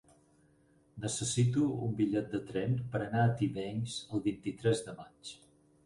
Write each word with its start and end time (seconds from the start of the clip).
Necessito 1.03 1.67
un 1.89 1.93
bitllet 2.01 2.33
de 2.33 2.41
tren 2.49 2.75
per 2.95 3.03
anar 3.09 3.27
a 3.29 3.37
Tivenys 3.45 4.03
el 4.15 4.29
vint-i-tres 4.31 4.87
de 4.89 5.01
maig. 5.03 5.37